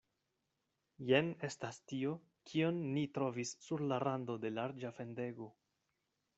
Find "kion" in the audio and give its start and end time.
2.53-2.81